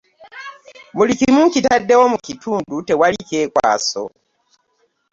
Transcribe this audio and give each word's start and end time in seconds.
Buli 0.95 1.13
kimu 1.19 1.39
nkitaddewo 1.47 2.05
mu 2.13 2.17
kitundu 2.25 2.73
tewali 2.87 3.17
kyekwaso. 3.27 4.03